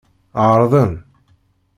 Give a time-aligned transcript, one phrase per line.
[0.47, 0.93] Ɛeṛḍen.